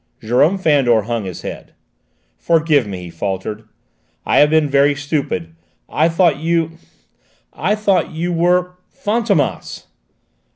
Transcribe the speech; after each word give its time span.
Jérôme 0.19 0.59
Fandor 0.59 1.03
hung 1.03 1.25
his 1.25 1.43
head. 1.43 1.73
"Forgive 2.35 2.87
me," 2.87 3.03
he 3.03 3.09
faltered; 3.11 3.65
"I 4.25 4.39
have 4.39 4.49
been 4.49 4.67
very 4.67 4.95
stupid. 4.95 5.53
I 5.87 6.09
thought 6.09 6.39
you 6.39 6.79
I 7.53 7.75
thought 7.75 8.09
you 8.09 8.33
were 8.33 8.77
Fantômas!" 8.91 9.85